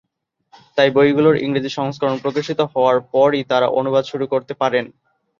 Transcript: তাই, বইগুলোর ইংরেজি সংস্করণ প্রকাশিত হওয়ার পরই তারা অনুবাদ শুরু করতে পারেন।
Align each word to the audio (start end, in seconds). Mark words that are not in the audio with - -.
তাই, 0.77 0.89
বইগুলোর 0.95 1.35
ইংরেজি 1.37 1.71
সংস্করণ 1.77 2.17
প্রকাশিত 2.17 2.59
হওয়ার 2.73 2.97
পরই 3.13 3.41
তারা 3.43 3.67
অনুবাদ 3.79 4.03
শুরু 4.05 4.25
করতে 4.27 4.53
পারেন। 4.53 4.85